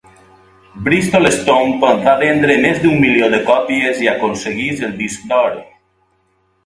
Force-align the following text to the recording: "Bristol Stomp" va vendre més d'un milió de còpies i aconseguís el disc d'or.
"Bristol 0.87 1.27
Stomp" 1.35 1.75
va 2.07 2.15
vendre 2.23 2.55
més 2.63 2.79
d'un 2.85 2.97
milió 3.03 3.29
de 3.35 3.43
còpies 3.51 4.01
i 4.07 4.11
aconseguís 4.15 4.83
el 4.89 4.97
disc 5.03 5.29
d'or. 5.35 5.55